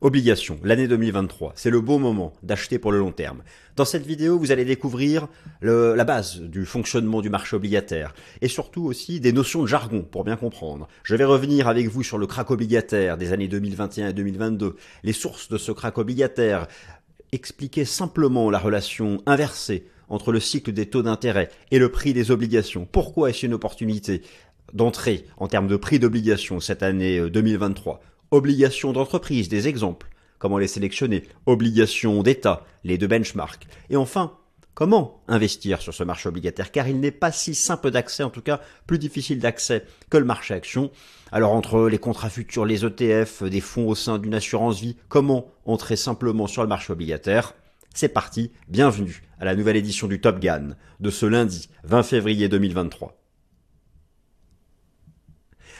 [0.00, 3.42] Obligation, l'année 2023, c'est le bon moment d'acheter pour le long terme.
[3.74, 5.26] Dans cette vidéo, vous allez découvrir
[5.60, 10.22] la base du fonctionnement du marché obligataire et surtout aussi des notions de jargon pour
[10.22, 10.86] bien comprendre.
[11.02, 15.12] Je vais revenir avec vous sur le crack obligataire des années 2021 et 2022, les
[15.12, 16.68] sources de ce crack obligataire,
[17.32, 22.30] expliquer simplement la relation inversée entre le cycle des taux d'intérêt et le prix des
[22.30, 22.86] obligations.
[22.90, 24.22] Pourquoi est-ce une opportunité
[24.72, 30.08] d'entrée en termes de prix d'obligation cette année 2023 euh, Obligations d'entreprise, des exemples,
[30.38, 34.36] comment les sélectionner, obligations d'État, les deux benchmarks, et enfin,
[34.74, 38.42] comment investir sur ce marché obligataire, car il n'est pas si simple d'accès, en tout
[38.42, 40.90] cas plus difficile d'accès que le marché action.
[41.32, 45.50] Alors entre les contrats futurs, les ETF, des fonds au sein d'une assurance vie, comment
[45.64, 47.54] entrer simplement sur le marché obligataire?
[47.94, 52.48] C'est parti, bienvenue à la nouvelle édition du Top Gun de ce lundi 20 février
[52.48, 53.18] 2023.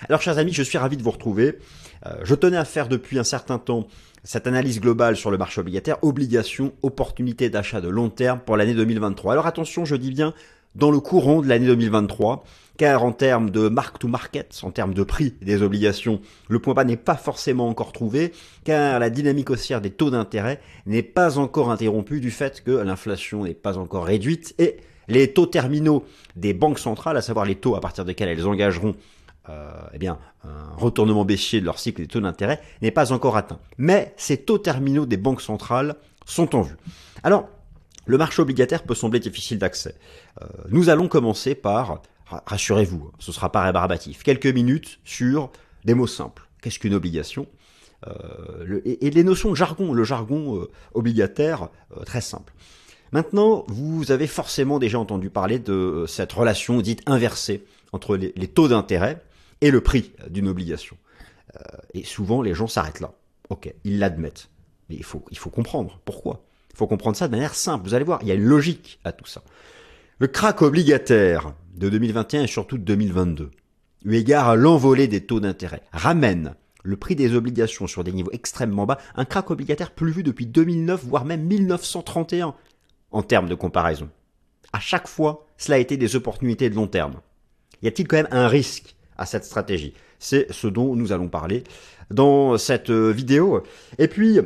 [0.08, 1.58] Alors chers amis, je suis ravi de vous retrouver.
[2.06, 3.86] Euh, je tenais à faire depuis un certain temps
[4.24, 8.74] cette analyse globale sur le marché obligataire, obligation, opportunité d'achat de long terme pour l'année
[8.74, 9.32] 2023.
[9.32, 10.34] Alors attention, je dis bien
[10.74, 12.44] dans le courant de l'année 2023,
[12.76, 16.74] car en termes de mark to market, en termes de prix des obligations, le point
[16.74, 18.32] bas n'est pas forcément encore trouvé,
[18.64, 23.44] car la dynamique haussière des taux d'intérêt n'est pas encore interrompue du fait que l'inflation
[23.44, 24.76] n'est pas encore réduite et
[25.08, 26.04] les taux terminaux
[26.36, 28.94] des banques centrales, à savoir les taux à partir desquels elles engageront
[29.92, 33.58] eh bien, un retournement baissier de leur cycle des taux d'intérêt n'est pas encore atteint.
[33.76, 36.76] Mais ces taux terminaux des banques centrales sont en vue.
[37.22, 37.48] Alors,
[38.06, 39.94] le marché obligataire peut sembler difficile d'accès.
[40.42, 45.50] Euh, nous allons commencer par, rassurez-vous, ce sera pas rébarbatif, quelques minutes sur
[45.84, 46.48] des mots simples.
[46.62, 47.46] Qu'est-ce qu'une obligation?
[48.06, 51.68] Euh, et, les notions de jargon, le jargon obligataire,
[52.06, 52.52] très simple.
[53.12, 58.68] Maintenant, vous avez forcément déjà entendu parler de cette relation dite inversée entre les taux
[58.68, 59.22] d'intérêt
[59.60, 60.96] et le prix d'une obligation.
[61.56, 61.60] Euh,
[61.94, 63.12] et souvent, les gens s'arrêtent là.
[63.50, 64.50] Ok, ils l'admettent.
[64.88, 65.20] Mais il faut,
[65.50, 66.44] comprendre pourquoi.
[66.70, 67.84] Il faut comprendre ça de manière simple.
[67.86, 69.42] Vous allez voir, il y a une logique à tout ça.
[70.18, 73.50] Le crack obligataire de 2021 et surtout de 2022,
[74.04, 78.30] eu égard à l'envolée des taux d'intérêt, ramène le prix des obligations sur des niveaux
[78.32, 82.54] extrêmement bas, un crack obligataire plus vu depuis 2009, voire même 1931,
[83.10, 84.08] en termes de comparaison.
[84.72, 87.20] À chaque fois, cela a été des opportunités de long terme.
[87.82, 89.94] Y a-t-il quand même un risque à cette stratégie.
[90.18, 91.64] C'est ce dont nous allons parler
[92.10, 93.62] dans cette euh, vidéo.
[93.98, 94.40] Et puis,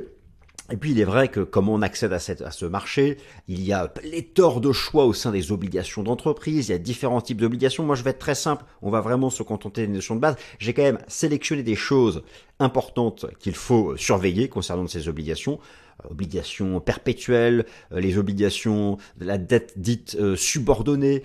[0.71, 3.19] et puis il est vrai que comme on accède à, cette, à ce marché,
[3.49, 7.21] il y a pléthore de choix au sein des obligations d'entreprise, il y a différents
[7.21, 7.85] types d'obligations.
[7.85, 10.37] Moi je vais être très simple, on va vraiment se contenter des notions de base.
[10.59, 12.23] J'ai quand même sélectionné des choses
[12.59, 15.59] importantes qu'il faut surveiller concernant ces obligations.
[16.05, 21.23] Euh, obligations perpétuelles, euh, les obligations de la dette dite euh, subordonnée,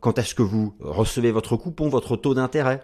[0.00, 2.80] quand est-ce que vous recevez votre coupon, votre taux d'intérêt,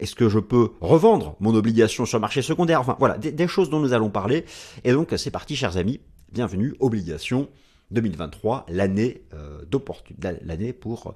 [0.00, 2.80] est-ce que je peux revendre mon obligation sur le marché secondaire?
[2.80, 4.44] Enfin voilà, des, choses dont nous allons parler.
[4.84, 6.00] Et donc c'est parti chers amis,
[6.32, 7.48] bienvenue, obligation
[7.90, 9.22] 2023, l'année
[10.42, 11.14] l'année pour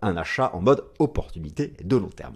[0.00, 2.34] un achat en mode opportunité de long terme.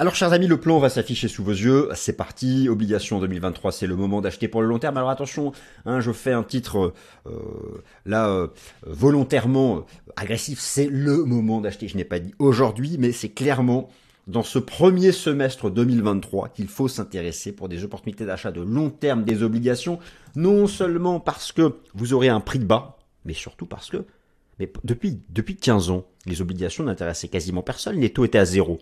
[0.00, 1.90] Alors chers amis, le plan va s'afficher sous vos yeux.
[1.94, 4.96] C'est parti, obligation 2023, c'est le moment d'acheter pour le long terme.
[4.96, 5.52] Alors attention,
[5.84, 6.94] hein, je fais un titre
[7.26, 8.46] euh, là euh,
[8.86, 10.58] volontairement euh, agressif.
[10.58, 11.86] C'est le moment d'acheter.
[11.86, 13.90] Je n'ai pas dit aujourd'hui, mais c'est clairement
[14.26, 19.22] dans ce premier semestre 2023 qu'il faut s'intéresser pour des opportunités d'achat de long terme
[19.22, 19.98] des obligations,
[20.34, 22.96] non seulement parce que vous aurez un prix de bas,
[23.26, 24.06] mais surtout parce que
[24.82, 28.78] depuis, depuis 15 ans, les obligations n'intéressaient quasiment personne, les taux étaient à zéro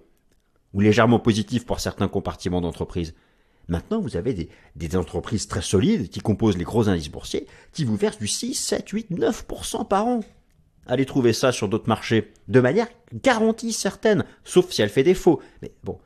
[0.75, 3.15] ou légèrement positif pour certains compartiments d'entreprise.
[3.69, 7.85] Maintenant, vous avez des, des, entreprises très solides qui composent les gros indices boursiers qui
[7.85, 10.21] vous versent du 6, 7, 8, 9% par an.
[10.87, 15.41] Allez trouver ça sur d'autres marchés de manière garantie certaine, sauf si elle fait défaut.
[15.61, 15.99] Mais bon,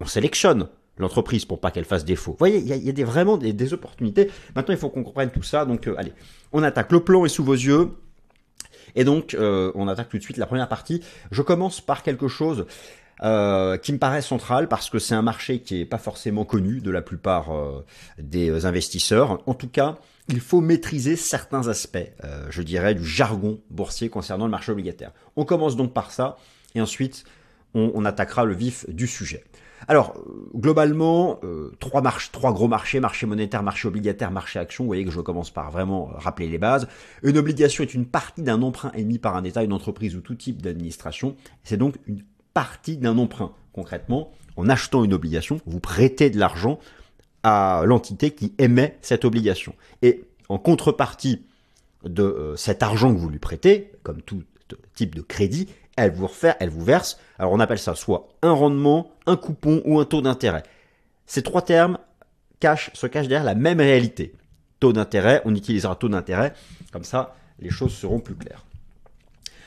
[0.00, 2.32] on sélectionne l'entreprise pour pas qu'elle fasse défaut.
[2.32, 4.30] Vous voyez, il y a, des, vraiment des, opportunités.
[4.56, 5.66] Maintenant, il faut qu'on comprenne tout ça.
[5.66, 6.12] Donc, euh, allez,
[6.52, 6.90] on attaque.
[6.92, 7.90] Le plan est sous vos yeux.
[8.94, 11.02] Et donc, euh, on attaque tout de suite la première partie.
[11.30, 12.66] Je commence par quelque chose
[13.22, 16.80] euh, qui me paraît central parce que c'est un marché qui n'est pas forcément connu
[16.80, 17.84] de la plupart euh,
[18.18, 19.42] des investisseurs.
[19.46, 24.46] En tout cas, il faut maîtriser certains aspects, euh, je dirais, du jargon boursier concernant
[24.46, 25.12] le marché obligataire.
[25.36, 26.38] On commence donc par ça,
[26.74, 27.24] et ensuite
[27.74, 29.44] on, attaquera le vif du sujet.
[29.86, 30.14] Alors,
[30.54, 31.38] globalement,
[31.78, 34.84] trois, marches, trois gros marchés, marché monétaire, marché obligataire, marché action.
[34.84, 36.88] Vous voyez que je commence par vraiment rappeler les bases.
[37.22, 40.34] Une obligation est une partie d'un emprunt émis par un État, une entreprise ou tout
[40.34, 41.36] type d'administration.
[41.62, 42.24] C'est donc une
[42.60, 43.52] partie d'un emprunt.
[43.72, 46.78] Concrètement, en achetant une obligation, vous prêtez de l'argent
[47.42, 49.74] à l'entité qui émet cette obligation.
[50.02, 51.46] Et en contrepartie
[52.04, 54.42] de euh, cet argent que vous lui prêtez, comme tout,
[54.94, 58.52] type de crédit, elle vous, refaire, elle vous verse, alors on appelle ça soit un
[58.52, 60.64] rendement, un coupon ou un taux d'intérêt.
[61.24, 61.96] Ces trois termes
[62.60, 64.34] cachent, se cachent derrière la même réalité.
[64.80, 66.52] Taux d'intérêt, on utilisera taux d'intérêt,
[66.92, 68.66] comme ça les choses seront plus claires.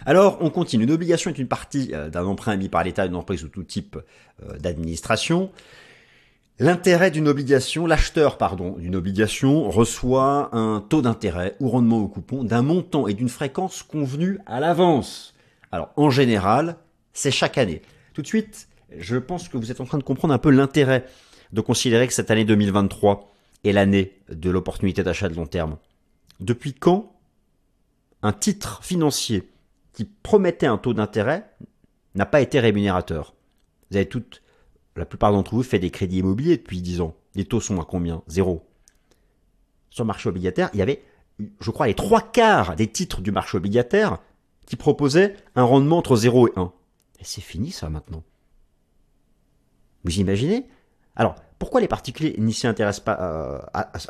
[0.05, 0.83] Alors, on continue.
[0.83, 3.63] Une obligation est une partie euh, d'un emprunt émis par l'État, d'une entreprise ou tout
[3.63, 3.97] type
[4.43, 5.51] euh, d'administration.
[6.59, 12.43] L'intérêt d'une obligation, l'acheteur, pardon, d'une obligation reçoit un taux d'intérêt ou rendement au coupon
[12.43, 15.33] d'un montant et d'une fréquence convenue à l'avance.
[15.71, 16.75] Alors, en général,
[17.13, 17.81] c'est chaque année.
[18.13, 21.05] Tout de suite, je pense que vous êtes en train de comprendre un peu l'intérêt
[21.53, 23.33] de considérer que cette année 2023
[23.63, 25.77] est l'année de l'opportunité d'achat de long terme.
[26.39, 27.13] Depuis quand
[28.21, 29.49] un titre financier
[29.93, 31.49] qui promettait un taux d'intérêt
[32.15, 33.33] n'a pas été rémunérateur.
[33.89, 34.41] Vous avez toutes,
[34.95, 37.15] la plupart d'entre vous fait des crédits immobiliers depuis 10 ans.
[37.35, 38.23] Les taux sont à combien?
[38.27, 38.67] Zéro.
[39.89, 41.03] Sur le marché obligataire, il y avait,
[41.59, 44.19] je crois, les trois quarts des titres du marché obligataire
[44.65, 46.71] qui proposaient un rendement entre 0 et 1.
[47.19, 48.23] Et c'est fini ça maintenant.
[50.03, 50.67] Vous imaginez?
[51.15, 53.57] Alors, pourquoi les particuliers n'y s'y intéressent pas euh,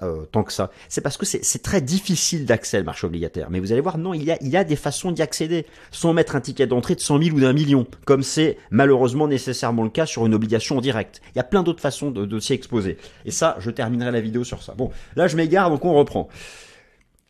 [0.01, 0.71] euh, tant que ça?
[0.89, 3.51] C'est parce que c'est très difficile d'accès au marché obligataire.
[3.51, 5.67] Mais vous allez voir, non, il y a, il y a des façons d'y accéder
[5.91, 9.83] sans mettre un ticket d'entrée de 100 000 ou d'un million, comme c'est malheureusement nécessairement
[9.83, 11.21] le cas sur une obligation en direct.
[11.35, 12.97] Il y a plein d'autres façons de, de s'y exposer.
[13.23, 14.73] Et ça, je terminerai la vidéo sur ça.
[14.73, 16.29] Bon, là je m'égare, donc on reprend.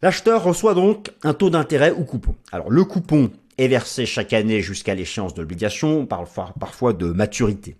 [0.02, 2.34] L'acheteur reçoit donc un taux d'intérêt ou coupon.
[2.54, 7.76] Alors le coupon est versé chaque année jusqu'à l'échéance de l'obligation, parfois de maturité.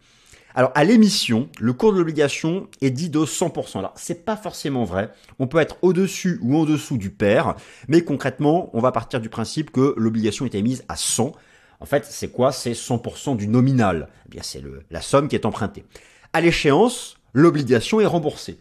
[0.56, 3.80] Alors à l'émission, le cours de l'obligation est dit de 100%.
[3.80, 5.12] Alors c'est pas forcément vrai.
[5.40, 7.56] On peut être au-dessus ou en dessous du pair,
[7.88, 11.32] mais concrètement, on va partir du principe que l'obligation est émise à 100.
[11.80, 12.52] En fait, c'est quoi?
[12.52, 14.10] C'est 100% du nominal.
[14.28, 15.86] Eh bien, c'est la somme qui est empruntée.
[16.34, 18.60] À l'échéance, l'obligation est remboursée.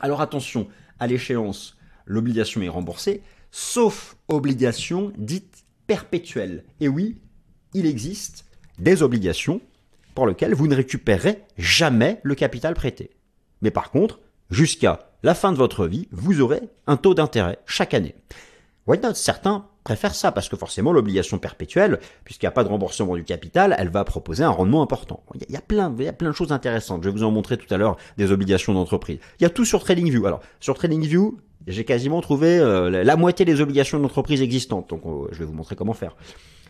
[0.00, 0.66] Alors attention,
[0.98, 6.64] à l'échéance, l'obligation est remboursée, sauf obligation dite perpétuelle.
[6.80, 7.20] Et oui,
[7.74, 8.44] il existe
[8.78, 9.60] des obligations
[10.26, 13.10] lequel vous ne récupérerez jamais le capital prêté.
[13.62, 14.20] Mais par contre,
[14.50, 18.14] jusqu'à la fin de votre vie, vous aurez un taux d'intérêt chaque année.
[18.86, 19.14] Why not?
[19.14, 23.24] Certains préfèrent ça parce que forcément l'obligation perpétuelle, puisqu'il n'y a pas de remboursement du
[23.24, 25.22] capital, elle va proposer un rendement important.
[25.34, 27.02] Il y, a, plein, il y a plein de choses intéressantes.
[27.02, 29.18] Je vais vous en montrer tout à l'heure des obligations d'entreprise.
[29.40, 30.26] Il y a tout sur TradingView.
[30.26, 34.88] Alors sur TradingView, j'ai quasiment trouvé euh, la moitié des obligations d'entreprise existantes.
[34.90, 36.16] Donc euh, je vais vous montrer comment faire.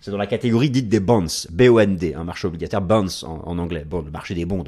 [0.00, 4.11] C'est dans la catégorie dite des bonds, B-O-N-D, un marché obligataire, bonds en, anglais, le
[4.11, 4.65] marché des bonds.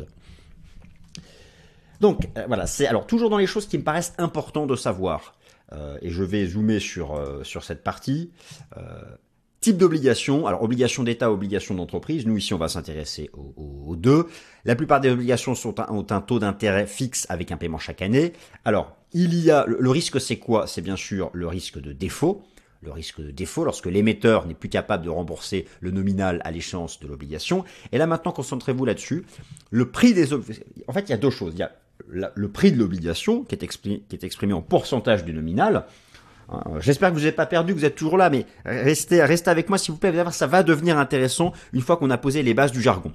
[2.00, 5.34] Donc euh, voilà, c'est alors toujours dans les choses qui me paraissent importantes de savoir,
[5.72, 8.30] euh, et je vais zoomer sur, euh, cette partie.
[9.60, 14.26] type d'obligation, alors obligation d'État, obligation d'entreprise, nous ici on va s'intéresser aux, deux.
[14.64, 18.32] La plupart des obligations sont ont un taux d'intérêt fixe avec un paiement chaque année.
[18.64, 20.66] Alors il y a, le risque c'est quoi?
[20.66, 22.42] C'est bien sûr le risque de défaut
[22.82, 27.00] le risque de défaut lorsque l'émetteur n'est plus capable de rembourser le nominal à l'échéance
[27.00, 27.64] de l'obligation.
[27.92, 29.24] Et là maintenant, concentrez-vous là-dessus.
[29.70, 31.52] Le prix des en fait, il y a deux choses.
[31.54, 31.72] Il y a
[32.08, 35.84] le prix de l'obligation qui, est exprimé, en pourcentage du nominal.
[36.48, 39.50] Hein, j'espère que vous n'êtes pas perdu, que vous êtes toujours là, mais restez, restez
[39.50, 40.10] avec moi s'il vous plaît.
[40.10, 42.82] Vous allez voir, ça va devenir intéressant une fois qu'on a posé les bases du
[42.82, 43.12] jargon.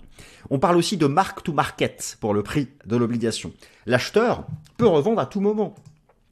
[0.50, 3.52] On parle aussi de mark to market pour le prix de l'obligation.
[3.86, 4.46] L'acheteur
[4.78, 5.76] peut revendre à tout moment.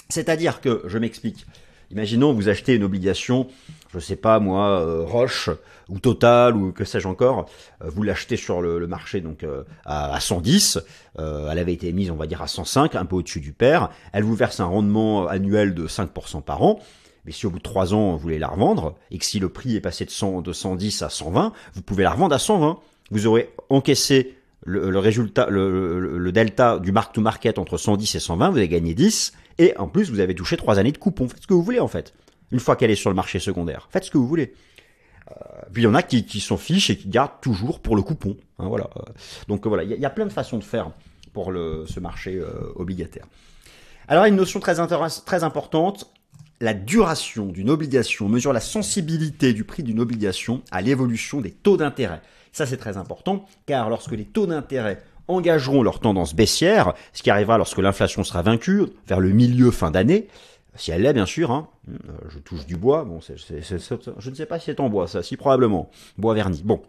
[0.10, 1.46] C'est-à-dire que, je m'explique,
[1.94, 3.46] Imaginons vous achetez une obligation,
[3.94, 5.52] je sais pas moi, euh, Roche
[5.90, 7.46] ou Total ou que sais-je encore,
[7.84, 10.80] euh, vous l'achetez sur le, marché donc euh, à, 110,
[11.20, 14.24] elle avait été émise on va dire à 105, un peu au-dessus du père, elle
[14.24, 16.80] vous verse un rendement annuel de 5% par an.
[17.26, 19.50] Mais si au bout de 3 ans vous voulez la revendre et que si le
[19.50, 22.80] prix est passé de, 100, de 110 à 120, vous pouvez la revendre à 120.
[23.12, 24.36] Vous aurez encaissé
[24.66, 28.70] le, résultat, le, le, delta du mark to market entre 110 et 120, vous avez
[28.70, 31.28] gagné 10 et en plus, vous avez touché trois années de coupon.
[31.28, 32.14] Faites ce que vous voulez en fait.
[32.52, 34.54] Une fois qu'elle est sur le marché secondaire, faites ce que vous voulez.
[35.32, 35.34] Euh,
[35.72, 38.02] puis il y en a qui, qui s'en fichent et qui gardent toujours pour le
[38.02, 38.38] coupon.
[38.60, 38.90] Hein, voilà.
[39.48, 40.92] Donc voilà, il y, a plein de façons de faire
[41.34, 43.26] pour le, ce marché euh, obligataire.
[44.08, 44.76] Alors une notion très,
[45.26, 46.12] très importante,
[46.60, 51.78] la duration d'une obligation mesure la sensibilité du prix d'une obligation à l'évolution des taux
[51.78, 52.22] d'intérêt.
[52.54, 57.30] Ça c'est très important car lorsque les taux d'intérêt engageront leur tendance baissière, ce qui
[57.30, 60.28] arrivera lorsque l'inflation sera vaincue, vers le milieu fin d'année,
[60.76, 61.68] si elle l'est bien sûr, hein.
[61.90, 65.24] euh, je touche du bois, bon, je ne sais pas si c'est en bois ça,
[65.24, 66.62] si probablement, bois verni.
[66.64, 66.82] Bon,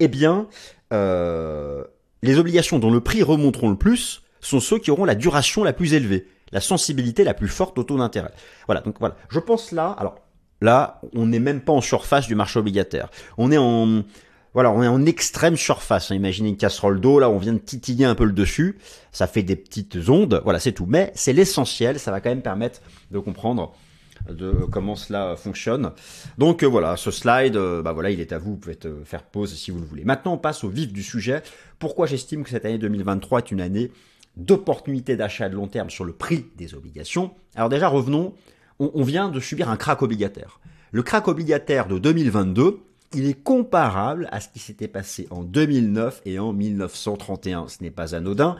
[0.00, 0.48] eh bien,
[0.92, 1.84] euh,
[2.22, 5.72] les obligations dont le prix remonteront le plus sont ceux qui auront la duration la
[5.72, 8.32] plus élevée, la sensibilité la plus forte au taux d'intérêt.
[8.66, 10.16] Voilà, donc voilà, je pense là, alors
[10.60, 14.02] là, on n'est même pas en surface du marché obligataire, on est en
[14.54, 16.10] voilà, on est en extrême surface.
[16.10, 16.14] Hein.
[16.14, 18.78] Imaginez une casserole d'eau, là, on vient de titiller un peu le dessus.
[19.12, 20.40] Ça fait des petites ondes.
[20.44, 20.86] Voilà, c'est tout.
[20.86, 21.98] Mais c'est l'essentiel.
[21.98, 23.74] Ça va quand même permettre de comprendre
[24.28, 25.92] de comment cela fonctionne.
[26.38, 29.70] Donc voilà, ce slide, bah voilà, il est à vous, vous pouvez faire pause si
[29.70, 30.04] vous le voulez.
[30.04, 31.42] Maintenant, on passe au vif du sujet.
[31.78, 33.90] Pourquoi j'estime que cette année 2023 est une année
[34.36, 37.32] d'opportunités d'achat à long terme sur le prix des obligations?
[37.54, 38.34] Alors déjà, revenons,
[38.78, 40.60] on, vient de subir un crack obligataire.
[40.92, 42.80] Le crack obligataire de 2022,
[43.14, 47.68] il est comparable à ce qui s'était passé en 2009 et en 1931.
[47.68, 48.56] Ce n'est pas anodin.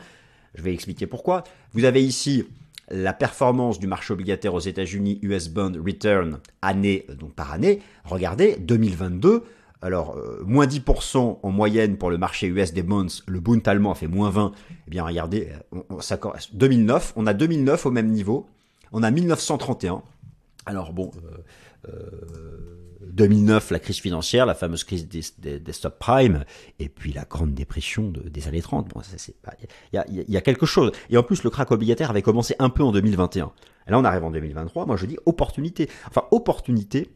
[0.55, 1.43] Je vais expliquer pourquoi.
[1.73, 2.45] Vous avez ici
[2.89, 7.81] la performance du marché obligataire aux États-Unis, US Bond Return, année donc par année.
[8.03, 9.43] Regardez, 2022,
[9.81, 13.91] alors euh, moins 10% en moyenne pour le marché US des bonds, le Bund allemand
[13.91, 14.51] a fait moins 20.
[14.87, 15.99] Eh bien regardez, on, on,
[16.53, 18.47] 2009, on a 2009 au même niveau,
[18.91, 20.01] on a 1931.
[20.65, 21.43] Alors bon, euh, euh
[23.01, 26.45] 2009, la crise financière, la fameuse crise des, des, des subprimes,
[26.79, 28.89] et puis la grande dépression des années 30.
[28.89, 29.01] Bon,
[29.93, 30.91] il y a, quelque chose.
[31.09, 33.51] Et en plus, le crack obligataire avait commencé un peu en 2021.
[33.87, 34.85] Et là, on arrive en 2023.
[34.85, 35.89] Moi, je dis opportunité.
[36.07, 37.09] Enfin, opportunité,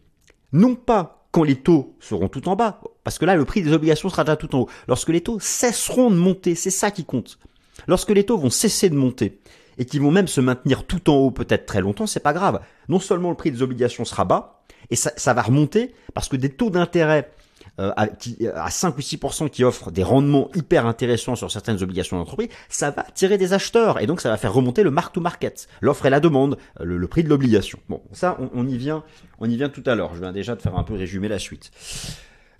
[0.51, 3.74] non pas quand les taux seront tout en bas, parce que là, le prix des
[3.74, 4.70] obligations sera déjà tout en haut.
[4.88, 7.39] Lorsque les taux cesseront de monter, c'est ça qui compte.
[7.88, 9.39] Lorsque les taux vont cesser de monter,
[9.77, 12.62] et qu'ils vont même se maintenir tout en haut peut-être très longtemps, c'est pas grave.
[12.89, 16.36] Non seulement le prix des obligations sera bas, et ça, ça va remonter parce que
[16.36, 17.32] des taux d'intérêt
[17.80, 18.08] euh, à,
[18.56, 22.92] à 5 ou 6% qui offrent des rendements hyper intéressants sur certaines obligations d'entreprise, ça
[22.92, 26.06] va attirer des acheteurs et donc ça va faire remonter le mark to market, l'offre
[26.06, 27.80] et la demande, euh, le, prix de l'obligation.
[27.89, 29.03] Bon, ça on, on, y vient,
[29.39, 30.13] on y vient tout à l'heure.
[30.13, 31.72] Je viens déjà de faire un peu résumer la suite.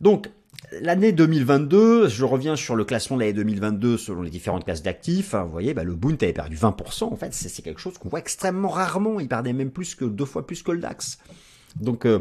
[0.02, 0.32] Donc
[0.82, 5.34] L'année 2022, je reviens sur le classement de l'année 2022 selon les différentes classes d'actifs.
[5.34, 7.06] Hein, vous voyez, bah, le Bund avait perdu 20%.
[7.06, 9.20] En fait, c'est quelque chose qu'on voit extrêmement rarement.
[9.20, 11.20] Il perdait même plus que deux fois plus que le DAX.
[11.80, 12.20] Donc euh,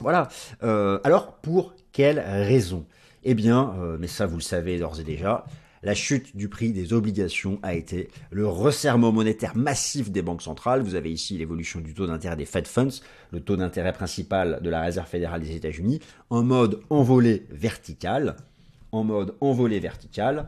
[0.00, 0.28] voilà.
[0.62, 2.86] Euh, alors pour quelles raisons
[3.24, 5.44] Eh bien, euh, mais ça vous le savez d'ores et déjà,
[5.82, 10.82] la chute du prix des obligations a été le resserrement monétaire massif des banques centrales.
[10.82, 14.70] Vous avez ici l'évolution du taux d'intérêt des Fed Funds, le taux d'intérêt principal de
[14.70, 18.36] la Réserve fédérale des États-Unis, en mode envolée vertical.
[18.92, 20.46] En mode envolée vertical.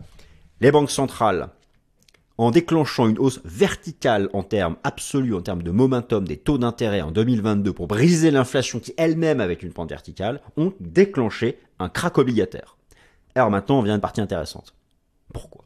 [0.61, 1.49] Les banques centrales
[2.37, 7.01] en déclenchant une hausse verticale en termes absolus, en termes de momentum des taux d'intérêt
[7.01, 12.19] en 2022 pour briser l'inflation qui elle-même avec une pente verticale, ont déclenché un crack
[12.19, 12.77] obligataire.
[13.35, 14.75] Alors maintenant, on vient à une partie intéressante.
[15.35, 15.65] Pourquoi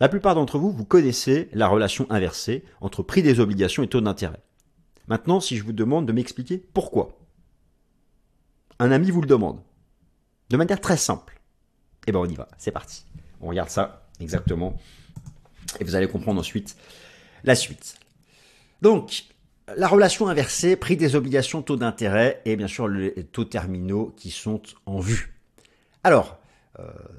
[0.00, 4.00] La plupart d'entre vous, vous connaissez la relation inversée entre prix des obligations et taux
[4.00, 4.42] d'intérêt.
[5.06, 7.18] Maintenant, si je vous demande de m'expliquer pourquoi,
[8.80, 9.60] un ami vous le demande,
[10.48, 11.40] de manière très simple,
[12.06, 13.04] eh ben on y va, c'est parti.
[13.40, 14.76] On regarde ça Exactement.
[15.80, 16.76] Et vous allez comprendre ensuite
[17.44, 17.98] la suite.
[18.80, 19.24] Donc,
[19.76, 24.30] la relation inversée, prix des obligations, taux d'intérêt et bien sûr les taux terminaux qui
[24.30, 25.34] sont en vue.
[26.04, 26.41] Alors,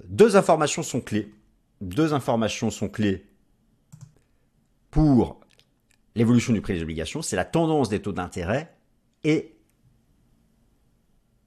[0.07, 1.33] deux informations sont clés.
[1.81, 3.25] Deux informations sont clés
[4.89, 5.39] pour
[6.15, 7.21] l'évolution du prix des obligations.
[7.21, 8.73] C'est la tendance des taux d'intérêt
[9.23, 9.55] et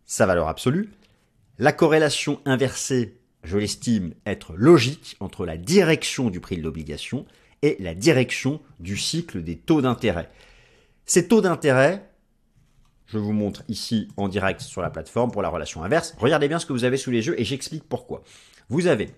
[0.04, 0.90] sa valeur absolue.
[1.58, 7.26] La corrélation inversée je l'estime être logique entre la direction du prix de l'obligation
[7.62, 10.28] et la direction du cycle des taux d'intérêt.
[11.06, 12.05] Ces taux d'intérêt,
[13.06, 16.14] je vous montre ici en direct sur la plateforme pour la relation inverse.
[16.18, 18.22] Regardez bien ce que vous avez sous les yeux et j'explique pourquoi.
[18.68, 19.10] Vous avez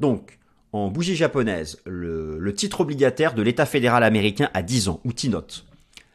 [0.00, 0.38] donc
[0.72, 5.66] en bougie japonaise le, titre obligataire de l'État fédéral américain à 10 ans, ou T-note.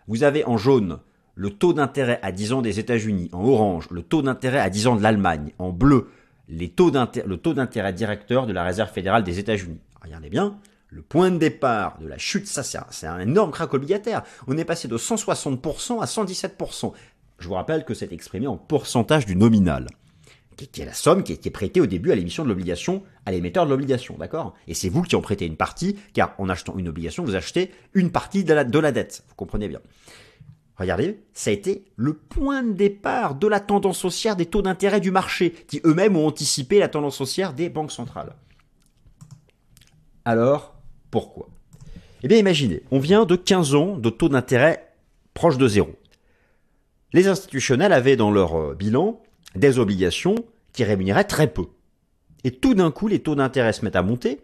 [0.08, 1.00] Vous avez en jaune
[1.36, 4.88] le taux d'intérêt à 10 ans des États-Unis, en orange le taux d'intérêt à 10
[4.88, 6.08] ans de l'Allemagne, en bleu
[6.48, 6.92] les taux
[7.26, 9.80] le taux d'intérêt directeur de la Réserve fédérale des États-Unis.
[10.02, 10.58] Regardez bien,
[10.96, 14.24] le point de départ de la chute, ça c'est un, énorme crack obligataire.
[14.48, 16.94] On est passé de 160% à 117%.
[17.38, 19.88] Je vous rappelle que c'est exprimé en pourcentage du nominal,
[20.56, 23.66] qui, est la somme qui est, prêtée au début à l'émission de l'obligation, à l'émetteur
[23.66, 24.54] de l'obligation, d'accord?
[24.70, 27.72] Et c'est vous qui en prêtez une partie, car en achetant une obligation, vous achetez
[27.94, 29.26] une partie de la, de la dette.
[29.28, 29.82] Vous comprenez bien?
[30.78, 35.02] Regardez, ça a été le point de départ de la tendance haussière des taux d'intérêt
[35.02, 38.38] du marché, qui eux-mêmes ont anticipé la tendance haussière des banques centrales.
[40.24, 40.75] Alors,
[41.16, 41.48] pourquoi
[42.24, 44.94] Eh bien, imaginez, on vient de 15 ans de taux d'intérêt
[45.34, 45.96] proche de zéro.
[47.14, 49.24] Les institutionnels avaient dans leur euh, bilan
[49.56, 50.36] des obligations
[50.74, 51.68] qui rémunéraient très peu.
[52.44, 54.42] Et tout d'un coup, les taux d'intérêt se mettent à monter,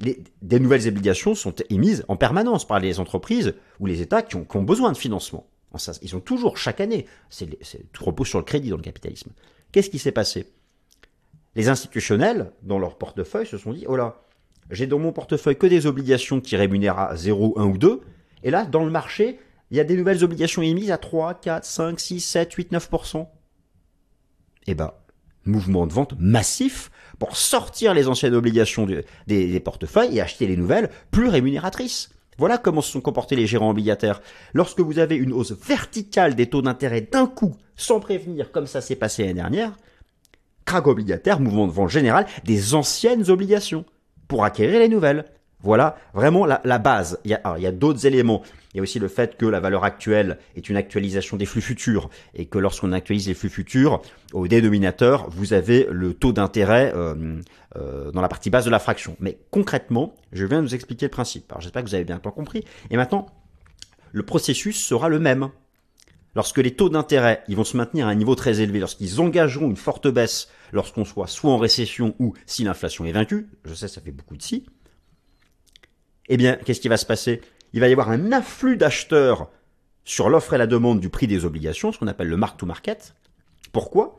[0.00, 4.62] des nouvelles obligations sont émises en permanence par les entreprises ou les États qui ont
[4.62, 5.46] besoin de financement.
[6.00, 7.04] Ils ont toujours, chaque année,
[7.92, 9.32] tout repose sur le crédit dans le capitalisme.
[9.70, 10.46] Qu'est-ce qui s'est passé?
[11.56, 14.22] Les institutionnels, dans leur portefeuille, se sont dit, oh là,
[14.70, 18.00] j'ai dans mon portefeuille que des obligations qui rémunèrent à 0, 1 ou 2,
[18.42, 19.38] et là, dans le marché,
[19.70, 23.26] il y a des nouvelles obligations émises à 3, 4, 5, 6, 7, 8, 9%.
[24.68, 24.92] Eh ben,
[25.44, 28.86] mouvement de vente massif pour sortir les anciennes obligations
[29.26, 33.70] des portefeuilles et acheter les nouvelles plus rémunératrices Voilà comment se sont comportés les gérants
[33.70, 34.20] obligataires.
[34.52, 38.80] Lorsque vous avez une hausse verticale des taux d'intérêt d'un coup, sans prévenir, comme ça
[38.80, 39.76] s'est passé l'année dernière,
[40.64, 43.84] crack obligataire, mouvement de vente général des anciennes obligations
[44.28, 45.24] pour acquérir les nouvelles.
[45.60, 47.18] Voilà vraiment la, base.
[47.24, 48.42] Il y a, il y a d'autres éléments.
[48.72, 51.62] Il y a aussi le fait que la valeur actuelle est une actualisation des flux
[51.62, 54.02] futurs et que lorsqu'on actualise les flux futurs,
[54.34, 57.40] au dénominateur, vous avez le taux d'intérêt euh,
[57.76, 59.16] euh, dans la partie basse de la fraction.
[59.18, 61.50] Mais concrètement, je viens de vous expliquer le principe.
[61.50, 62.64] Alors j'espère que vous avez bien compris.
[62.90, 63.26] Et maintenant,
[64.12, 65.48] le processus sera le même.
[66.34, 69.70] Lorsque les taux d'intérêt ils vont se maintenir à un niveau très élevé, lorsqu'ils engageront
[69.70, 73.88] une forte baisse, lorsqu'on soit soit en récession ou si l'inflation est vaincue, je sais
[73.88, 74.66] ça fait beaucoup de si,
[76.28, 77.40] eh bien qu'est-ce qui va se passer?
[77.72, 79.50] Il va y avoir un afflux d'acheteurs
[80.04, 82.64] sur l'offre et la demande du prix des obligations, ce qu'on appelle le mark to
[82.64, 83.14] market.
[83.72, 84.18] Pourquoi?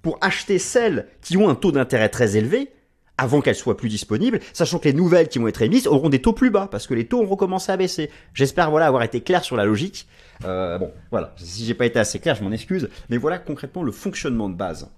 [0.00, 2.70] Pour acheter celles qui ont un taux d'intérêt très élevé
[3.16, 6.20] avant qu'elles soient plus disponibles, sachant que les nouvelles qui vont être émises auront des
[6.20, 8.10] taux plus bas, parce que les taux ont recommencé à baisser.
[8.32, 10.08] J'espère voilà avoir été clair sur la logique.
[10.44, 13.82] Euh, bon, voilà, si j'ai pas été assez clair, je m'en excuse, mais voilà concrètement
[13.82, 14.90] le fonctionnement de base.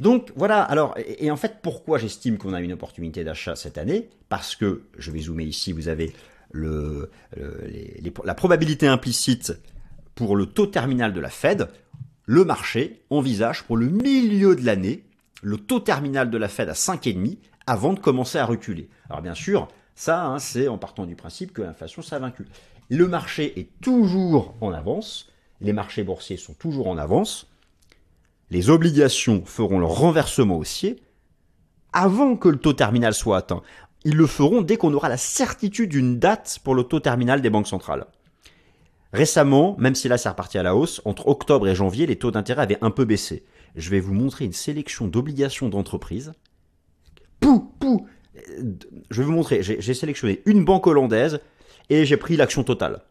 [0.00, 4.08] Donc voilà, alors, et, en fait, pourquoi j'estime qu'on a une opportunité d'achat cette année?
[4.28, 6.12] Parce que, je vais zoomer ici, vous avez
[6.52, 9.52] la probabilité implicite
[10.14, 11.68] pour le taux terminal de la Fed.
[12.26, 15.04] Le marché envisage pour le milieu de l'année
[15.42, 17.36] le taux terminal de la Fed à 5,5
[17.66, 18.88] avant de commencer à reculer.
[19.10, 22.46] Alors bien sûr, ça, hein, c'est en partant du principe que l'inflation, ça vaincu.
[22.88, 27.50] Le marché est toujours en avance, les marchés boursiers sont toujours en avance,
[28.50, 31.02] les obligations feront leur renversement haussier
[31.92, 33.62] avant que le taux terminal soit atteint.
[34.04, 37.50] Ils le feront dès qu'on aura la certitude d'une date pour le taux terminal des
[37.50, 38.06] banques centrales.
[39.12, 42.32] Récemment, même si là c'est reparti à la hausse, entre octobre et janvier, les taux
[42.32, 46.32] d'intérêt avaient un peu baissé je vais vous montrer une sélection d'obligations d'entreprise.
[47.40, 48.06] Pou, pou
[49.10, 51.40] Je vais vous montrer, j'ai sélectionné une banque hollandaise
[51.90, 53.02] et j'ai pris l'action totale.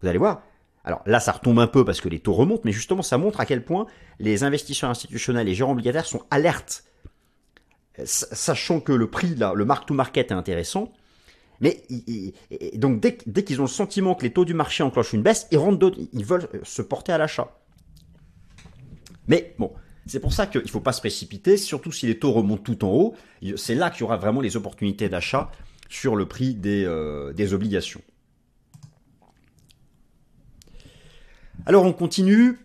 [0.00, 0.42] Vous allez voir.
[0.84, 3.40] Alors là, ça retombe un peu parce que les taux remontent, mais justement, ça montre
[3.40, 3.86] à quel point
[4.18, 6.84] les investisseurs institutionnels et gérants obligataires sont alertes,
[8.04, 10.92] sachant que le prix, le mark-to-market est intéressant.
[11.60, 11.84] Mais
[12.74, 15.58] donc dès, qu'ils ont le sentiment que les taux du marché enclenchent une baisse, ils
[15.58, 17.56] rentrent ils veulent se porter à l'achat.
[19.28, 19.72] Mais bon,
[20.06, 22.84] c'est pour ça qu'il ne faut pas se précipiter, surtout si les taux remontent tout
[22.84, 23.14] en haut.
[23.56, 25.52] C'est là qu'il y aura vraiment les opportunités d'achat
[25.88, 28.00] sur le prix des, euh, obligations.
[31.64, 32.58] Alors on continue.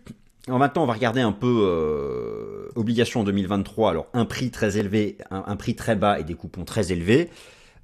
[0.48, 3.90] maintenant on va regarder un peu euh, obligations en 2023.
[3.90, 7.30] Alors un prix très élevé, un, prix très bas et des coupons très élevés.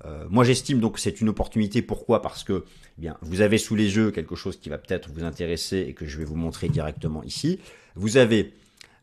[0.05, 1.83] Euh, moi j'estime donc que c'est une opportunité.
[1.83, 2.21] Pourquoi?
[2.21, 2.65] Parce que
[2.99, 5.95] eh bien, vous avez sous les yeux quelque chose qui va peut-être vous intéresser et
[5.95, 7.61] que je vais vous montrer directement ici.
[7.95, 8.53] Vous avez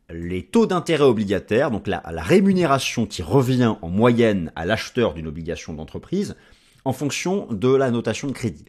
[0.09, 5.73] les taux d'intérêt obligataires, donc la, rémunération qui revient en moyenne à l'acheteur d'une obligation
[5.73, 6.35] d'entreprise
[6.83, 8.65] en fonction de la notation de crédit.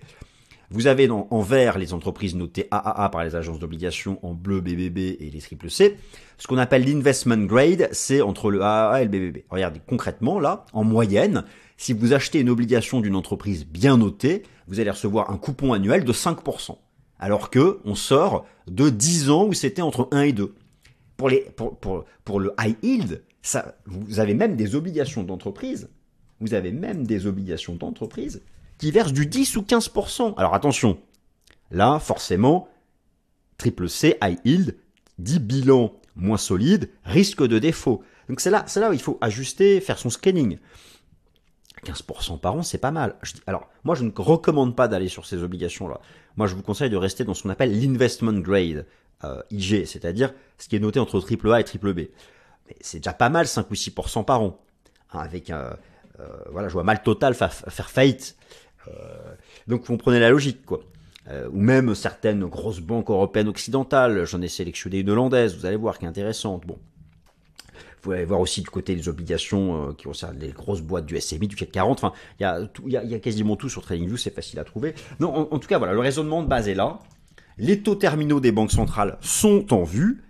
[0.73, 5.19] Vous avez en vert les entreprises notées AAA par les agences d'obligation, en bleu BBB
[5.21, 5.99] et les triple C.
[6.39, 9.45] Ce qu'on appelle l'investment grade, c'est entre le AAA et le BBB.
[9.51, 11.45] Regardez concrètement là, en moyenne,
[11.77, 16.05] si vous achetez une obligation d'une entreprise bien notée, vous allez recevoir un coupon annuel
[16.05, 16.79] de 5%.
[17.19, 20.55] Alors que on sort de 10 ans où c'était entre 1 et 2
[21.19, 21.47] pour, les,
[22.25, 25.91] pour, le high yield, ça, vous avez même des obligations d'entreprise,
[26.41, 28.41] vous avez même des obligations d'entreprise
[28.83, 30.35] qui versent du 10 ou 15%.
[30.37, 30.99] Alors attention,
[31.71, 32.66] là, forcément,
[33.57, 34.77] triple C, high yield,
[35.18, 38.03] dit bilan moins solide, risque de défaut.
[38.29, 40.59] Donc c'est là, c'est là où il faut ajuster, faire son scanning.
[41.85, 43.14] 15% par an, c'est pas mal.
[43.47, 46.01] Alors, moi, je ne recommande pas d'aller sur ces obligations-là.
[46.37, 48.85] Moi, je vous conseille de rester dans ce qu'on appelle l'investment grade.
[49.23, 51.99] Euh, IG, c'est-à-dire ce qui est noté entre triple A et triple B.
[52.66, 54.61] Mais c'est déjà pas mal 5 ou 6% par an.
[55.12, 55.77] Hein, avec un,
[56.21, 57.53] euh, voilà, je vois mal Total faire,
[57.90, 58.37] faillite.
[58.88, 59.35] Euh,
[59.66, 60.81] donc vous comprenez la logique, quoi.
[61.53, 64.25] ou même certaines grosses banques européennes occidentales.
[64.25, 66.66] J'en ai sélectionné une hollandaise, vous allez voir, qui est intéressante.
[66.66, 66.79] Bon.
[68.03, 71.47] Vous allez voir aussi du côté des obligations qui concernent les grosses boîtes du SMI,
[71.47, 72.03] du CAC 40.
[72.03, 74.95] Enfin, il y a, il y a, quasiment tout sur TradingView, c'est facile à trouver.
[75.21, 76.99] Non, en, en, tout cas, voilà, le raisonnement de base est là.
[77.59, 80.25] Les taux terminaux des banques centrales sont en vue.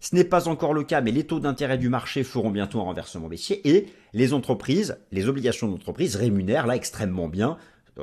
[0.00, 2.84] Ce n'est pas encore le cas, mais les taux d'intérêt du marché feront bientôt un
[2.84, 7.56] renversement baissier et les entreprises, les obligations d'entreprise rémunèrent là extrêmement bien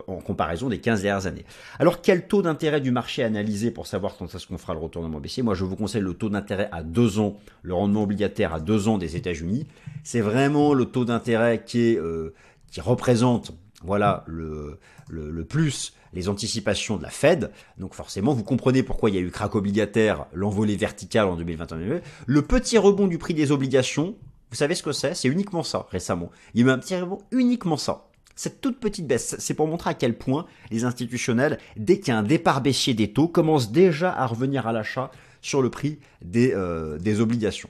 [0.08, 1.46] en comparaison des 15 dernières années.
[1.80, 5.20] Alors quel taux d'intérêt du marché analyser pour savoir quand est-ce qu'on fera le retournement
[5.20, 5.44] baissier?
[5.44, 8.88] Moi je vous conseille le taux d'intérêt à 2 ans, le rendement obligataire à 2
[8.88, 9.68] ans des États-Unis.
[10.04, 12.34] C'est vraiment le taux d'intérêt qui, euh,
[12.72, 17.52] qui représente voilà le, le, plus les anticipations de la Fed.
[17.78, 22.02] Donc forcément, vous comprenez pourquoi il y a eu crack obligataire, l'envolée verticale en 2021.
[22.26, 24.16] Le petit rebond du prix des obligations,
[24.52, 25.16] vous savez ce que c'est?
[25.16, 26.30] C'est uniquement ça, récemment.
[26.54, 28.11] Il y a eu un petit rebond, uniquement ça.
[28.42, 32.12] Cette toute petite baisse, c'est pour montrer à quel point les institutionnels, dès qu'il y
[32.12, 35.12] a un départ baissier des taux, commencent déjà à revenir à l'achat
[35.44, 37.70] sur le prix des, euh, obligations.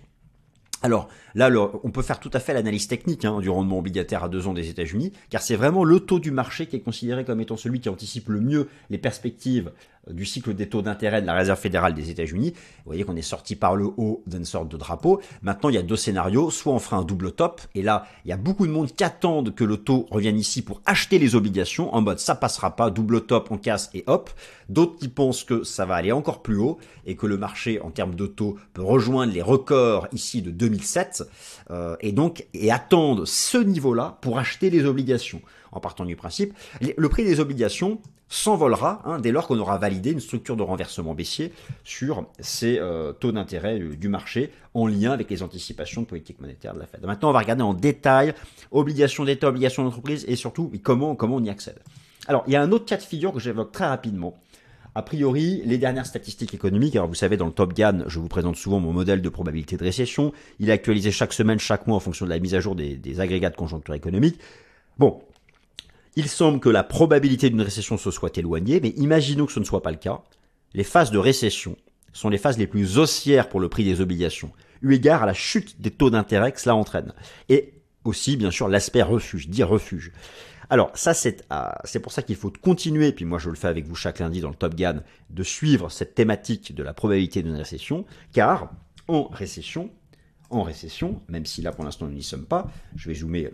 [0.82, 1.50] Alors là,
[1.84, 4.54] on peut faire tout à fait l'analyse technique hein, du rendement obligataire à deux ans
[4.54, 7.82] des États-Unis, car c'est vraiment le taux du marché qui est considéré comme étant celui
[7.82, 9.74] qui anticipe le mieux les perspectives
[10.10, 12.54] du cycle des taux d'intérêt de la Réserve fédérale des États-Unis.
[12.54, 15.22] Vous voyez qu'on est sorti par le haut d'une sorte de drapeau.
[15.42, 16.50] Maintenant, il y a deux scénarios.
[16.50, 19.04] Soit on fera un double top, et là, il y a beaucoup de monde qui
[19.04, 22.90] attendent que le taux revienne ici pour acheter les obligations, en mode ça passera pas,
[22.90, 24.30] double top, on casse et hop.
[24.70, 27.92] D'autres qui pensent que ça va aller encore plus haut, et que le marché, en
[27.92, 31.24] termes de taux, peut rejoindre les records ici de 2007,
[31.70, 35.42] euh, et donc, et attendent ce niveau-là pour acheter les obligations.
[35.72, 40.12] En partant du principe, le prix des obligations, s'envolera hein, dès lors qu'on aura validé
[40.12, 41.52] une structure de renversement baissier
[41.84, 46.40] sur ces euh, taux d'intérêt euh, du marché en lien avec les anticipations de politique
[46.40, 47.06] monétaire de la Fed.
[47.06, 48.34] Maintenant, on va regarder en détail
[48.72, 51.80] obligations d'État, obligations d'entreprise et surtout comment, comment on y accède.
[52.28, 54.40] Alors, il y a un autre cas de figure que j'évoque très rapidement.
[54.96, 58.28] A priori, les dernières statistiques économiques, alors vous savez, dans le Top Gun, je vous
[58.28, 60.32] présente souvent mon modèle de probabilité de récession.
[60.60, 62.96] Il est actualisé chaque semaine, chaque mois en fonction de la mise à jour des,
[62.96, 64.40] des agrégats de conjoncture économique.
[64.98, 65.22] Bon,
[66.16, 69.66] il semble que la probabilité d'une récession se soit éloignée, mais imaginons que ce ne
[69.66, 70.22] soit pas le cas.
[70.74, 71.78] Les phases de récession
[72.14, 75.34] sont les phases les plus haussières pour le prix des obligations, eu égard à la
[75.34, 77.14] chute des taux d'intérêt que cela entraîne.
[77.50, 80.12] Et aussi, bien sûr, l'aspect refuge, dit refuge.
[80.70, 83.86] Alors, ça, c'est ah, pour ça qu'il faut continuer, puis moi je le fais avec
[83.86, 87.56] vous chaque lundi dans le Top Gun, de suivre cette thématique de la probabilité d'une
[87.56, 88.72] récession, car
[89.08, 89.92] en récession,
[90.50, 93.50] en récession, même si là pour l'instant nous n'y sommes pas, je vais zoomer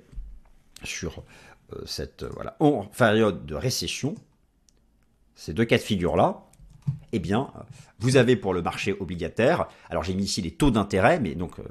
[0.83, 1.23] sur
[1.73, 4.15] euh, cette euh, voilà en période de récession,
[5.35, 6.43] ces deux cas de figure là,
[7.11, 7.51] eh bien,
[7.99, 11.59] vous avez pour le marché obligataire, alors j'ai mis ici les taux d'intérêt, mais donc
[11.59, 11.63] euh,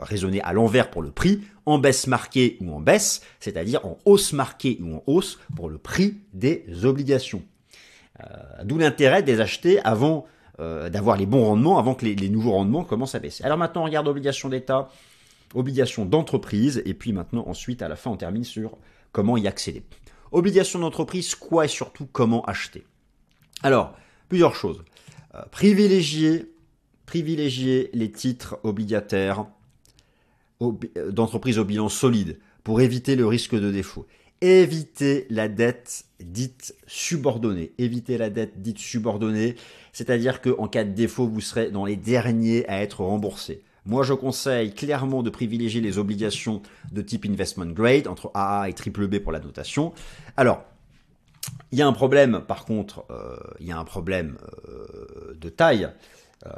[0.00, 4.34] raisonner à l'envers pour le prix, en baisse marquée ou en baisse, c'est-à-dire en hausse
[4.34, 7.42] marquée ou en hausse pour le prix des obligations.
[8.64, 10.26] D'où l'intérêt de les acheter avant
[10.58, 13.44] d'avoir les bons rendements, avant que les, les, nouveaux rendements commencent à baisser.
[13.44, 14.88] Alors maintenant, on regarde obligations d'État,
[15.54, 18.76] obligations d'entreprise, et puis maintenant, ensuite, à la fin, on termine sur
[19.12, 19.82] comment y accéder.
[20.32, 22.84] Obligation d'entreprise, quoi et surtout comment acheter
[23.62, 23.94] Alors,
[24.28, 24.84] plusieurs choses.
[25.34, 26.52] Euh, privilégier,
[27.06, 29.46] privilégier les titres obligataires
[30.62, 30.72] euh,
[31.10, 34.06] d'entreprise au bilan solide pour éviter le risque de défaut.
[34.40, 37.72] Éviter la dette dite subordonnée.
[37.78, 39.56] Éviter la dette dite subordonnée,
[39.92, 43.62] c'est-à-dire qu'en cas de défaut, vous serez dans les derniers à être remboursés.
[43.88, 46.60] Moi, je conseille clairement de privilégier les obligations
[46.92, 49.94] de type investment grade, entre AA et triple B pour la notation.
[50.36, 50.62] Alors,
[51.72, 54.36] il y a un problème, par contre, euh, il y a un problème
[54.68, 55.88] euh, de taille.
[56.46, 56.50] Euh,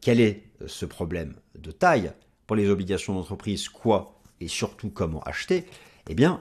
[0.00, 2.12] quel est ce problème de taille
[2.46, 5.66] pour les obligations d'entreprise Quoi et surtout comment acheter?
[6.08, 6.40] Eh bien,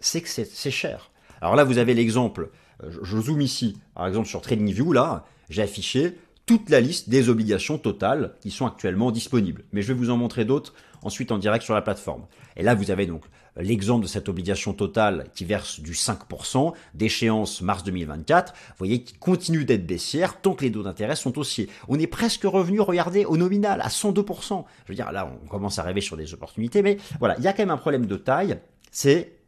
[0.00, 1.12] c'est que c'est cher.
[1.40, 2.50] Alors là, vous avez l'exemple.
[2.82, 4.92] Je zoome ici, par exemple sur TradingView.
[4.92, 9.64] Là, j'ai affiché toute la liste des obligations totales qui sont actuellement disponibles.
[9.72, 12.26] Mais je vais vous en montrer d'autres ensuite en direct sur la plateforme.
[12.56, 13.24] Et là, vous avez donc
[13.56, 18.52] l'exemple de cette obligation totale qui verse du 5% d'échéance mars 2024.
[18.52, 21.68] Vous voyez qui continue d'être baissière tant que les taux d'intérêt sont haussiers.
[21.88, 24.64] On est presque revenu, regardez, au nominal, à 102%.
[24.84, 27.46] Je veux dire, là, on commence à rêver sur des opportunités, mais voilà, il y
[27.46, 28.58] a quand même un problème de taille.
[28.90, 29.38] C'est,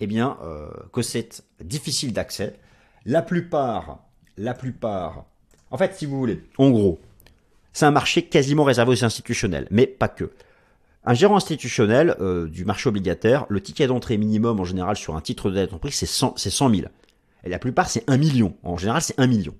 [0.00, 2.58] eh bien, euh, que c'est difficile d'accès.
[3.04, 4.04] La plupart,
[4.36, 5.26] la plupart
[5.70, 7.00] en fait, si vous voulez, en gros,
[7.72, 10.30] c'est un marché quasiment réservé aux institutionnels, mais pas que.
[11.04, 15.20] Un gérant institutionnel euh, du marché obligataire, le ticket d'entrée minimum en général sur un
[15.20, 16.88] titre de dette entreprise, c'est 100, 100 000.
[17.44, 18.56] Et la plupart, c'est 1 million.
[18.64, 19.54] En général, c'est 1 million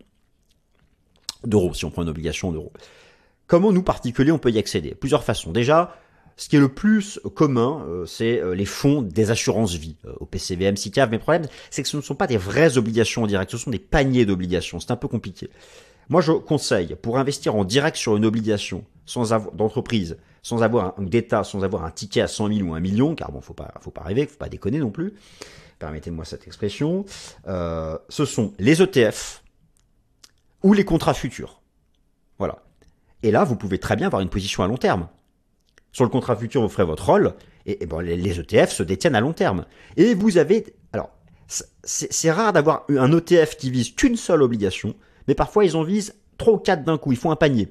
[1.44, 2.72] d'euros, si on prend une obligation d'euros.
[3.46, 4.94] Comment nous, particuliers, on peut y accéder?
[4.94, 5.52] Plusieurs façons.
[5.52, 5.94] Déjà,
[6.36, 10.26] ce qui est le plus commun, euh, c'est euh, les fonds des assurances vie, au
[10.26, 11.10] PCVM, SICAV.
[11.10, 13.58] Mais le problème, c'est que ce ne sont pas des vraies obligations en direct, ce
[13.58, 14.80] sont des paniers d'obligations.
[14.80, 15.48] C'est un peu compliqué.
[16.08, 21.02] Moi, je conseille, pour investir en direct sur une obligation sans d'entreprise, sans avoir un
[21.02, 23.74] d'État, sans avoir un ticket à 100 000 ou 1 million, car bon, faut pas,
[23.80, 25.14] faut pas rêver, faut pas déconner non plus.
[25.78, 27.04] Permettez-moi cette expression.
[27.46, 29.42] Euh, ce sont les ETF
[30.62, 31.60] ou les contrats futurs.
[32.38, 32.62] Voilà.
[33.22, 35.08] Et là, vous pouvez très bien avoir une position à long terme.
[35.92, 39.20] Sur le contrat futur, vous ferez votre rôle, et, bon, les ETF se détiennent à
[39.20, 39.64] long terme.
[39.96, 41.10] Et vous avez, alors,
[41.82, 44.94] c'est rare d'avoir un ETF qui vise qu'une seule obligation
[45.28, 47.68] mais parfois ils en visent trois ou quatre d'un coup, ils font un panier.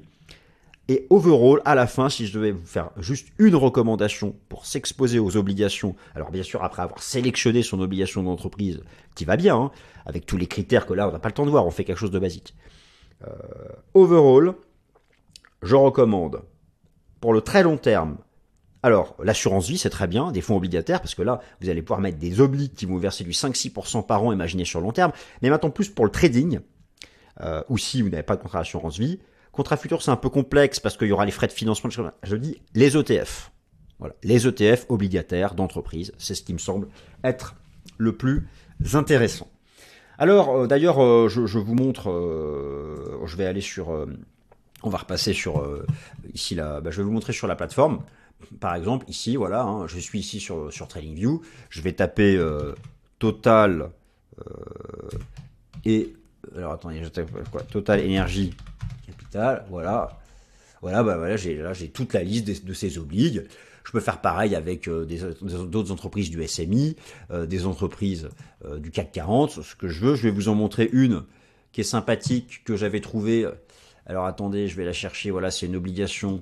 [0.87, 5.17] Et overall, à la fin, si je devais vous faire juste une recommandation pour s'exposer
[5.17, 8.81] aux obligations, alors bien sûr après avoir sélectionné son obligation d'entreprise,
[9.15, 9.71] qui va bien, hein,
[10.05, 11.85] avec tous les critères que là on n'a pas le temps de voir, on fait
[11.85, 12.53] quelque chose de basique.
[13.25, 13.31] Euh,
[13.95, 14.53] overall,
[15.63, 16.43] je recommande
[17.19, 18.17] pour le très long terme
[18.83, 22.01] Alors, l'assurance vie, c'est très bien, des fonds obligataires, parce que là, vous allez pouvoir
[22.01, 25.11] mettre des obliques qui vont verser du 5-6% par an, imaginez sur long terme.
[25.41, 26.59] Mais maintenant, plus pour le trading,
[27.41, 29.19] euh, ou si vous n'avez pas de contrat d'assurance vie.
[29.51, 31.89] Contrat futur, c'est un peu complexe parce qu'il y aura les frais de financement.
[32.23, 33.51] Je dis les ETF.
[33.99, 36.89] Voilà, les ETF obligataires d'entreprise, c'est ce qui me semble
[37.23, 37.55] être
[37.97, 38.47] le plus
[38.93, 39.47] intéressant.
[40.17, 42.09] Alors, euh, d'ailleurs, euh, je, vous montre,
[43.25, 44.05] je vais aller sur,
[44.83, 45.65] on va repasser sur
[46.33, 48.01] ici là, bah, je vais vous montrer sur la plateforme.
[48.59, 52.37] Par exemple, ici, voilà, hein, je suis ici sur, sur TradingView, je vais taper
[53.19, 53.91] total
[55.85, 56.13] et
[56.55, 58.53] alors attendez, je quoi Total énergie
[59.05, 60.19] capital, voilà.
[60.81, 63.45] Voilà, bah voilà, j'ai là j'ai toute la liste de, ces obligues.
[63.83, 66.95] Je peux faire pareil avec d'autres entreprises du SMI,
[67.31, 68.29] des entreprises
[68.77, 70.15] du CAC 40, ce que je veux.
[70.15, 71.23] Je vais vous en montrer une
[71.71, 73.47] qui est sympathique, que j'avais trouvée.
[74.05, 75.31] Alors attendez, je vais la chercher.
[75.31, 76.41] Voilà, c'est une obligation.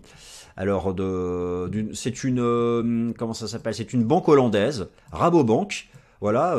[0.55, 3.73] Alors, de, c'est une, comment ça s'appelle?
[3.73, 5.89] C'est une banque hollandaise, Rabobank.
[6.23, 6.57] Voilà,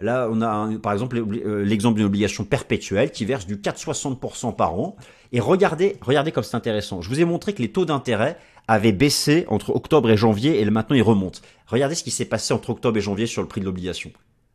[0.00, 1.22] là on a par exemple
[1.62, 4.96] l'exemple d'une obligation perpétuelle qui verse du 4,60% par an.
[5.30, 7.02] Et regardez, regardez comme c'est intéressant.
[7.02, 10.64] Je vous ai montré que les taux d'intérêt avait baissé entre octobre et janvier et
[10.68, 11.42] maintenant il remonte.
[11.68, 14.10] Regardez ce qui s'est passé entre octobre et janvier sur le prix de l'obligation.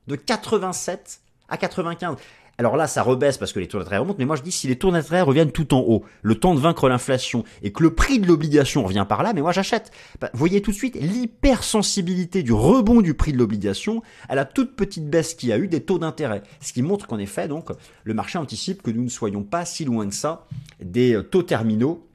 [0.08, 2.18] De 87 à 95.
[2.58, 4.68] Alors là, ça rebaisse parce que les taux d'intérêt remontent, mais moi je dis si
[4.68, 7.96] les taux d'intérêt reviennent tout en haut, le temps de vaincre l'inflation et que le
[7.96, 9.92] prix de l'obligation revient par là, mais moi j'achète.
[10.20, 14.46] Bah, vous voyez tout de suite l'hypersensibilité du rebond du prix de l'obligation à la
[14.46, 16.44] toute petite baisse qu'il y a eu des taux d'intérêt.
[16.60, 17.70] Ce qui montre qu'en effet, donc,
[18.04, 20.46] le marché anticipe que nous ne soyons pas si loin que ça
[20.82, 22.08] des euh, taux terminaux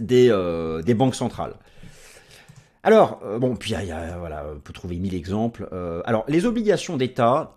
[0.00, 1.54] des, euh, des banques centrales.
[2.82, 5.68] Alors, euh, bon, puis il y a, voilà, on peut trouver mille exemples.
[6.04, 7.54] alors, les obligations d'État,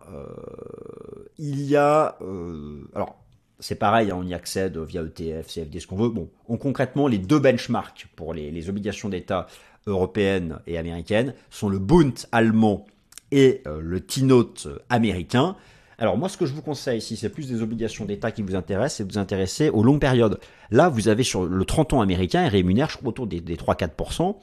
[1.38, 2.18] il y a,
[2.94, 3.16] alors,
[3.60, 6.10] c'est pareil, hein, on y accède via ETF, CFD, ce qu'on veut.
[6.10, 9.48] Bon, on concrètement, les deux benchmarks pour les, les obligations d'État
[9.88, 12.86] européennes et américaines sont le Bund allemand
[13.32, 15.56] et le T-Note américain.
[15.98, 18.56] Alors moi, ce que je vous conseille, si c'est plus des obligations d'État qui vous
[18.56, 20.40] intéressent, c'est de vous intéresser aux longues périodes.
[20.72, 24.36] Là, vous avez sur le 30 ans américain, il rémunère, je crois, autour des, 3-4%.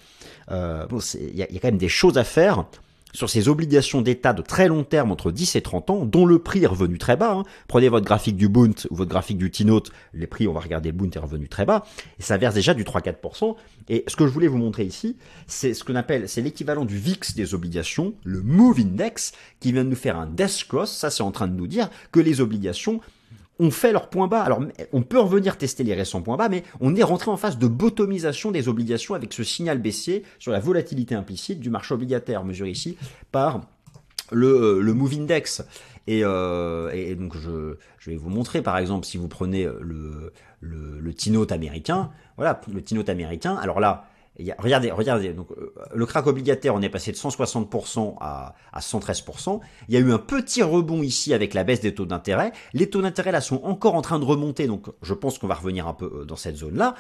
[0.51, 2.65] Euh, il y, a quand même des choses à faire
[3.13, 6.39] sur ces obligations d'État de très long terme entre 10 et 30 ans, dont le
[6.39, 7.33] prix est revenu très bas.
[7.33, 7.45] Hein.
[7.69, 10.91] Prenez votre graphique du Bund ou votre graphique du T-Note, les prix, on va regarder
[10.91, 11.85] le Bund est revenu très bas,
[12.19, 13.57] et ça verse déjà du 3-4%.
[13.89, 16.97] Et ce que je voulais vous montrer ici, c'est ce qu'on appelle, c'est l'équivalent du
[16.97, 21.11] VIX des obligations, le Move Index, qui vient de nous faire un death cross, ça
[21.11, 23.01] c'est en train de nous dire que les obligations
[23.59, 24.43] ont fait leur point bas.
[24.43, 24.61] Alors,
[24.93, 27.67] on peut revenir tester les récents points bas, mais on est rentré en phase de
[27.67, 32.71] bottomisation des obligations avec ce signal baissier sur la volatilité implicite du marché obligataire, mesuré
[32.71, 32.97] ici
[33.31, 33.61] par
[34.31, 35.63] le, euh, le Move Index.
[36.07, 40.33] Et, euh, et donc, je, je, vais vous montrer, par exemple, si vous prenez le,
[40.61, 44.07] le, le T-Note américain, voilà, le T-Note américain, alors là,
[44.59, 45.33] regardez, regardez.
[45.33, 49.61] Donc, euh, le crack obligataire, on est passé de 160% à, à 113%.
[49.89, 52.53] Il y a eu un petit rebond ici avec la baisse des taux d'intérêt.
[52.73, 55.55] Les taux d'intérêt là sont encore en train de remonter, donc je pense qu'on va
[55.55, 56.95] revenir un peu euh, dans cette zone-là.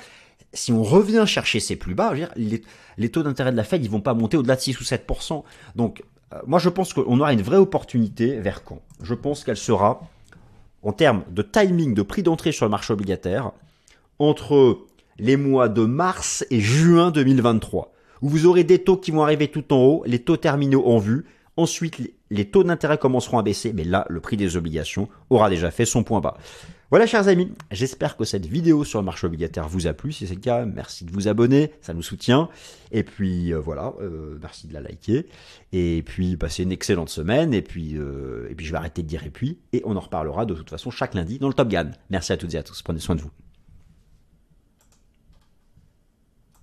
[0.52, 2.62] Si on revient chercher ces plus bas, je veux dire,
[2.98, 5.44] les, taux d'intérêt de la Fed, ils vont pas monter au-delà de 6 ou 7%.
[5.76, 6.02] Donc,
[6.34, 8.82] euh, moi, je pense qu'on aura une vraie opportunité vers quand?
[9.02, 10.02] Je pense qu'elle sera,
[10.82, 13.52] en termes de timing de prix d'entrée sur le marché obligataire,
[14.18, 14.78] entre
[15.22, 19.46] les mois de mars et juin 2023, où vous aurez des taux qui vont arriver
[19.46, 21.24] tout en haut, les taux terminaux en vue.
[21.56, 21.96] Ensuite,
[22.30, 25.84] les taux d'intérêt commenceront à baisser, mais là, le prix des obligations aura déjà fait
[25.84, 26.36] son point bas.
[26.90, 30.12] Voilà, chers amis, j'espère que cette vidéo sur le marché obligataire vous a plu.
[30.12, 32.48] Si c'est le cas, merci de vous abonner, ça nous soutient.
[32.90, 35.26] Et puis euh, voilà, euh, merci de la liker.
[35.72, 37.54] Et puis passez une excellente semaine.
[37.54, 39.58] Et puis, euh, et puis je vais arrêter de dire et puis.
[39.72, 41.92] Et on en reparlera de toute façon chaque lundi dans le Top Gun.
[42.10, 42.82] Merci à toutes et à tous.
[42.82, 43.30] Prenez soin de vous.